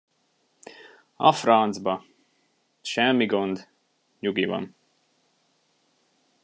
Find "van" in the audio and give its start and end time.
4.45-4.67